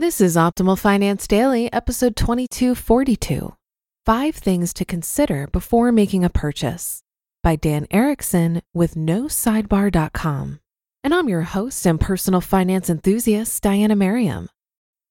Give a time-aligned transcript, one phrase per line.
[0.00, 3.54] This is Optimal Finance Daily, episode 2242
[4.06, 7.02] Five Things to Consider Before Making a Purchase
[7.42, 10.60] by Dan Erickson with NoSidebar.com.
[11.04, 14.48] And I'm your host and personal finance enthusiast, Diania Merriam.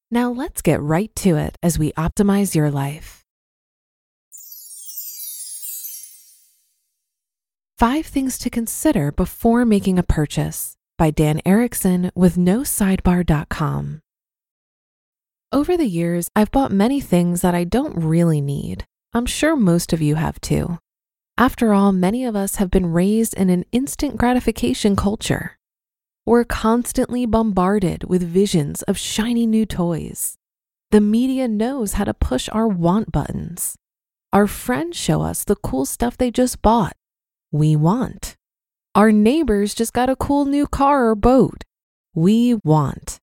[0.09, 3.23] Now let's get right to it as we optimize your life.
[7.77, 14.01] Five Things to Consider Before Making a Purchase by Dan Erickson with NoSidebar.com.
[15.51, 18.85] Over the years, I've bought many things that I don't really need.
[19.13, 20.77] I'm sure most of you have too.
[21.39, 25.57] After all, many of us have been raised in an instant gratification culture.
[26.23, 30.35] We're constantly bombarded with visions of shiny new toys.
[30.91, 33.75] The media knows how to push our want buttons.
[34.31, 36.93] Our friends show us the cool stuff they just bought.
[37.51, 38.35] We want.
[38.93, 41.63] Our neighbors just got a cool new car or boat.
[42.13, 43.17] We want.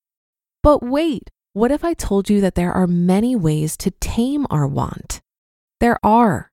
[0.61, 4.67] But wait, what if I told you that there are many ways to tame our
[4.67, 5.21] want?
[5.79, 6.51] There are.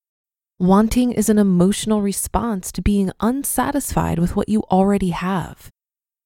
[0.58, 5.68] Wanting is an emotional response to being unsatisfied with what you already have.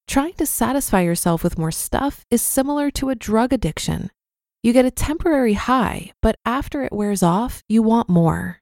[0.06, 4.10] Trying to satisfy yourself with more stuff is similar to a drug addiction.
[4.62, 8.60] You get a temporary high, but after it wears off, you want more.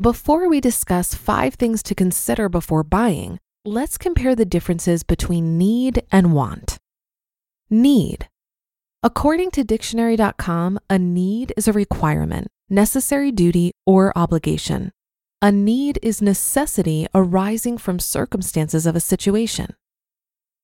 [0.00, 6.04] Before we discuss five things to consider before buying, let's compare the differences between need
[6.10, 6.78] and want.
[7.68, 8.28] Need
[9.06, 14.90] According to dictionary.com, a need is a requirement, necessary duty, or obligation.
[15.40, 19.76] A need is necessity arising from circumstances of a situation.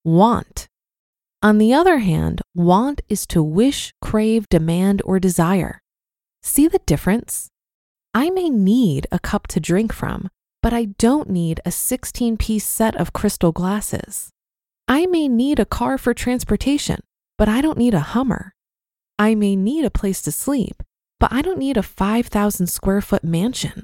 [0.03, 0.67] Want.
[1.41, 5.81] On the other hand, want is to wish, crave, demand, or desire.
[6.43, 7.49] See the difference?
[8.13, 10.29] I may need a cup to drink from,
[10.61, 14.31] but I don't need a 16 piece set of crystal glasses.
[14.89, 17.05] I may need a car for transportation,
[17.43, 18.55] but I don't need a Hummer.
[19.19, 20.81] I may need a place to sleep,
[21.19, 23.83] but I don't need a 5,000 square foot mansion.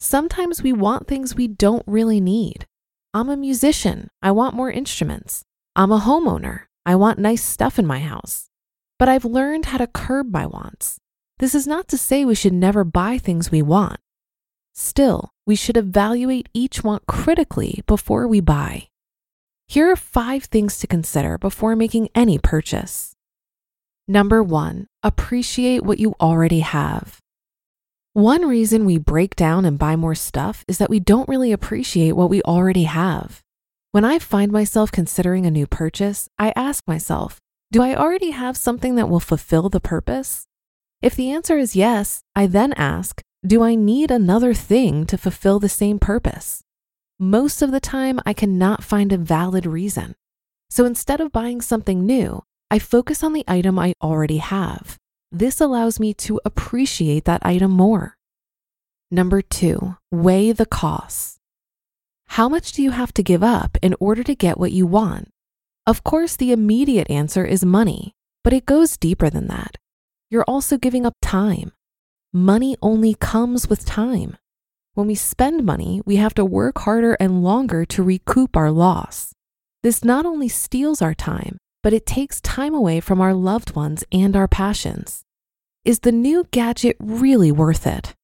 [0.00, 2.64] Sometimes we want things we don't really need.
[3.12, 4.08] I'm a musician.
[4.22, 5.42] I want more instruments.
[5.76, 6.60] I'm a homeowner.
[6.86, 8.48] I want nice stuff in my house.
[8.98, 10.96] But I've learned how to curb my wants.
[11.40, 14.00] This is not to say we should never buy things we want.
[14.72, 18.88] Still, we should evaluate each want critically before we buy.
[19.72, 23.14] Here are five things to consider before making any purchase.
[24.06, 27.20] Number one, appreciate what you already have.
[28.12, 32.12] One reason we break down and buy more stuff is that we don't really appreciate
[32.12, 33.40] what we already have.
[33.92, 37.38] When I find myself considering a new purchase, I ask myself,
[37.70, 40.44] do I already have something that will fulfill the purpose?
[41.00, 45.58] If the answer is yes, I then ask, do I need another thing to fulfill
[45.60, 46.62] the same purpose?
[47.22, 50.16] Most of the time I cannot find a valid reason.
[50.68, 54.98] So instead of buying something new, I focus on the item I already have.
[55.30, 58.16] This allows me to appreciate that item more.
[59.08, 61.38] Number two, weigh the costs.
[62.26, 65.30] How much do you have to give up in order to get what you want?
[65.86, 69.76] Of course, the immediate answer is money, but it goes deeper than that.
[70.28, 71.70] You're also giving up time.
[72.32, 74.38] Money only comes with time.
[74.94, 79.32] When we spend money, we have to work harder and longer to recoup our loss.
[79.82, 84.04] This not only steals our time, but it takes time away from our loved ones
[84.12, 85.22] and our passions.
[85.82, 88.14] Is the new gadget really worth it?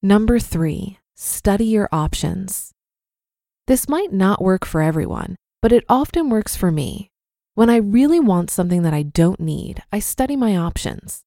[0.00, 2.70] Number three, study your options.
[3.66, 7.10] This might not work for everyone, but it often works for me.
[7.54, 11.22] When I really want something that I don't need, I study my options.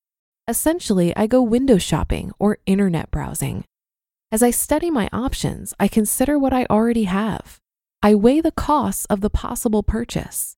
[0.48, 3.66] Essentially, I go window shopping or internet browsing.
[4.36, 7.62] As I study my options, I consider what I already have.
[8.04, 10.58] I weigh the costs of the possible purchase.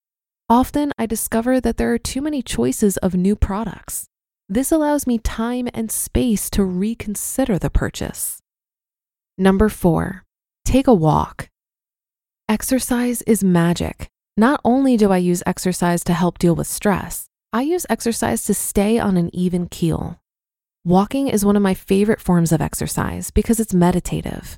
[0.49, 4.07] Often, I discover that there are too many choices of new products.
[4.49, 8.41] This allows me time and space to reconsider the purchase.
[9.37, 10.23] Number four,
[10.65, 11.51] take a walk.
[12.49, 14.09] Exercise is magic.
[14.35, 18.55] Not only do I use exercise to help deal with stress, I use exercise to
[18.55, 20.19] stay on an even keel.
[20.87, 24.57] Walking is one of my favorite forms of exercise because it's meditative.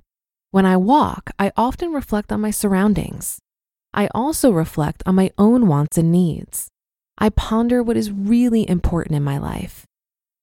[0.52, 3.40] When I walk, I often reflect on my surroundings.
[3.96, 6.68] I also reflect on my own wants and needs.
[7.18, 9.88] I ponder what is really important in my life.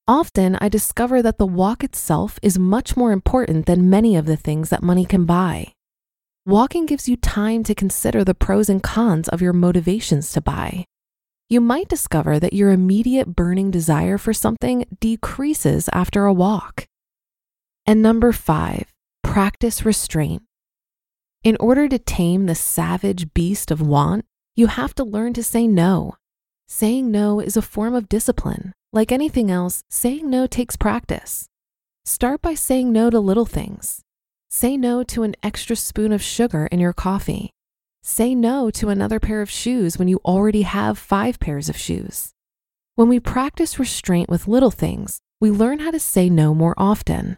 [0.09, 4.37] Often, I discover that the walk itself is much more important than many of the
[4.37, 5.73] things that money can buy.
[6.45, 10.85] Walking gives you time to consider the pros and cons of your motivations to buy
[11.49, 16.87] you might discover that your immediate burning desire for something decreases after a walk.
[17.87, 20.43] And number five, practice restraint.
[21.45, 24.25] In order to tame the savage beast of want,
[24.57, 26.17] you have to learn to say no.
[26.67, 28.73] Saying no is a form of discipline.
[28.93, 31.47] Like anything else, saying no takes practice.
[32.05, 34.01] Start by saying no to little things.
[34.49, 37.51] Say no to an extra spoon of sugar in your coffee.
[38.09, 42.31] Say no to another pair of shoes when you already have five pairs of shoes.
[42.95, 47.37] When we practice restraint with little things, we learn how to say no more often.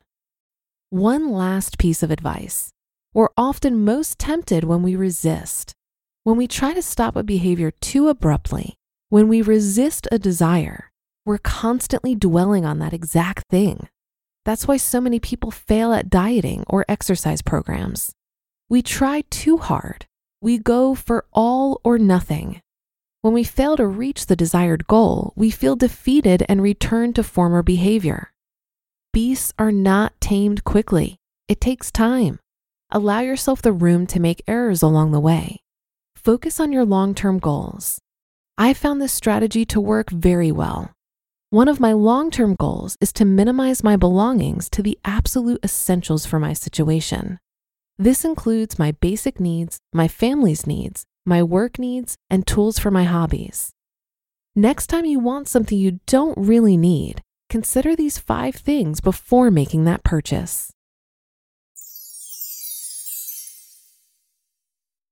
[0.91, 2.71] One last piece of advice
[3.15, 5.73] we're often most tempted when we resist.
[6.25, 8.75] When we try to stop a behavior too abruptly,
[9.09, 10.93] when we resist a desire,
[11.25, 13.89] we're constantly dwelling on that exact thing.
[14.45, 18.13] That's why so many people fail at dieting or exercise programs.
[18.69, 20.05] We try too hard
[20.41, 22.61] we go for all or nothing.
[23.23, 27.63] When we fail to reach the desired goal, we feel defeated and return to former
[27.63, 28.33] behavior.
[29.13, 31.17] Beasts are not tamed quickly.
[31.49, 32.39] It takes time.
[32.91, 35.61] Allow yourself the room to make errors along the way.
[36.15, 38.01] Focus on your long term goals.
[38.57, 40.93] I found this strategy to work very well.
[41.51, 46.27] One of my long term goals is to minimize my belongings to the absolute essentials
[46.27, 47.39] for my situation.
[48.01, 53.03] This includes my basic needs, my family's needs, my work needs, and tools for my
[53.03, 53.73] hobbies.
[54.55, 59.85] Next time you want something you don't really need, consider these five things before making
[59.85, 60.73] that purchase.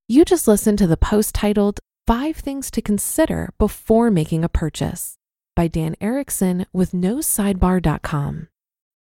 [0.06, 5.16] You just listened to the post titled Five Things to Consider Before Making a Purchase
[5.56, 8.46] by Dan Erickson with NoSidebar.com.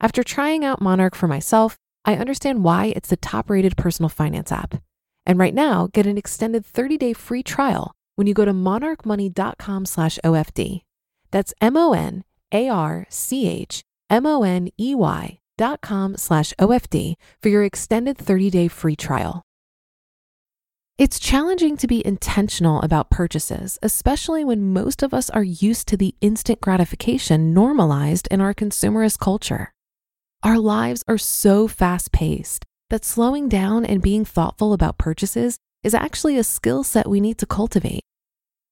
[0.00, 1.76] After trying out Monarch for myself,
[2.06, 4.82] I understand why it's the top rated personal finance app.
[5.26, 9.84] And right now, get an extended 30 day free trial when you go to monarchmoney.com
[9.84, 10.82] slash OFD.
[11.30, 16.16] That's M O N A R C H M O N E Y dot com
[16.16, 19.42] slash OFD for your extended 30 day free trial.
[20.96, 25.96] It's challenging to be intentional about purchases, especially when most of us are used to
[25.96, 29.72] the instant gratification normalized in our consumerist culture.
[30.42, 35.92] Our lives are so fast paced that slowing down and being thoughtful about purchases is
[35.92, 38.04] actually a skill set we need to cultivate.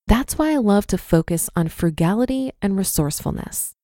[0.07, 3.75] That's why I love to focus on frugality and resourcefulness.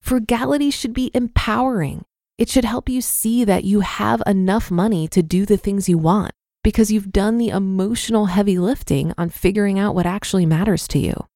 [0.00, 2.04] Frugality should be empowering.
[2.38, 5.98] It should help you see that you have enough money to do the things you
[5.98, 6.30] want
[6.62, 11.26] because you've done the emotional heavy lifting on figuring out what actually matters to you.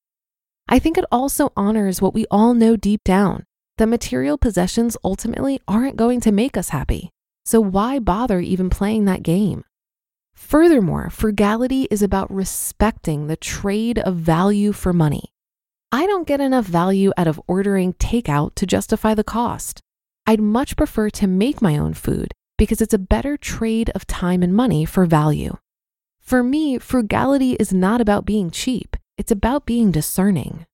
[0.68, 3.44] I think it also honors what we all know deep down
[3.78, 7.10] that material possessions ultimately aren't going to make us happy.
[7.44, 9.64] So why bother even playing that game?
[10.34, 15.32] Furthermore, frugality is about respecting the trade of value for money.
[15.90, 19.80] I don't get enough value out of ordering takeout to justify the cost.
[20.26, 24.42] I'd much prefer to make my own food because it's a better trade of time
[24.42, 25.56] and money for value.
[26.20, 30.66] For me, frugality is not about being cheap, it's about being discerning.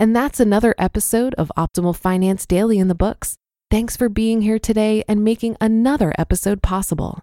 [0.00, 3.36] And that's another episode of Optimal Finance Daily in the books.
[3.68, 7.20] Thanks for being here today and making another episode possible.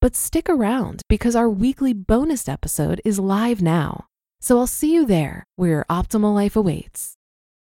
[0.00, 4.06] But stick around because our weekly bonus episode is live now.
[4.40, 7.14] So I'll see you there where your optimal life awaits.